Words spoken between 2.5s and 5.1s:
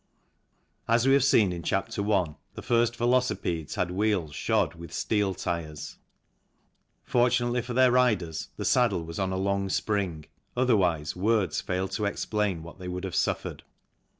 the first velocipedes had wheels shod with